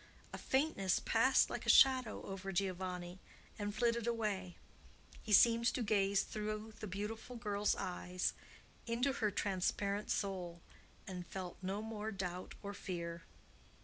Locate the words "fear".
12.73-13.21